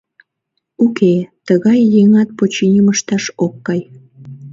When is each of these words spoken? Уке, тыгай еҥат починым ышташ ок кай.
Уке, 0.83 1.15
тыгай 1.47 1.79
еҥат 2.01 2.29
починым 2.39 2.87
ышташ 2.93 3.25
ок 3.45 3.53
кай. 3.65 3.81